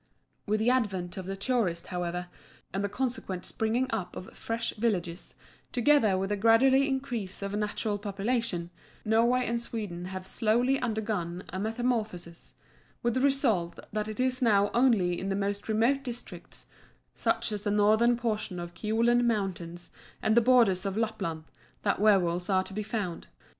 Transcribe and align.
With 0.47 0.59
the 0.61 0.71
advent 0.71 1.15
of 1.15 1.27
the 1.27 1.35
tourist, 1.35 1.85
however, 1.85 2.25
and 2.73 2.83
the 2.83 2.89
consequent 2.89 3.45
springing 3.45 3.85
up 3.91 4.15
of 4.15 4.35
fresh 4.35 4.73
villages, 4.73 5.35
together 5.71 6.17
with 6.17 6.29
the 6.29 6.37
gradual 6.37 6.73
increase 6.73 7.43
of 7.43 7.53
native 7.55 8.01
population, 8.01 8.71
Norway 9.05 9.45
and 9.45 9.61
Sweden 9.61 10.05
have 10.05 10.25
slowly 10.25 10.79
undergone 10.79 11.43
a 11.49 11.59
metamorphosis, 11.59 12.55
with 13.03 13.13
the 13.13 13.21
result 13.21 13.79
that 13.93 14.07
it 14.07 14.19
is 14.19 14.41
now 14.41 14.71
only 14.73 15.19
in 15.19 15.29
the 15.29 15.35
most 15.35 15.69
remote 15.69 16.01
districts, 16.01 16.65
such 17.13 17.51
as 17.51 17.61
the 17.61 17.69
northern 17.69 18.17
portion 18.17 18.59
of 18.59 18.73
the 18.73 18.79
Kiolen 18.79 19.23
Mountains 19.27 19.91
and 20.19 20.35
the 20.35 20.41
borders 20.41 20.83
of 20.83 20.97
Lapland, 20.97 21.43
that 21.83 22.01
werwolves 22.01 22.49
are 22.49 22.63
to 22.63 22.73
be 22.73 22.81
found. 22.81 23.27